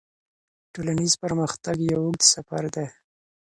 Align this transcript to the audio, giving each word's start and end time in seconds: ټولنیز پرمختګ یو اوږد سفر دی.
ټولنیز 0.73 1.13
پرمختګ 1.23 1.77
یو 1.89 1.99
اوږد 2.03 2.21
سفر 2.33 2.63
دی. 2.75 2.87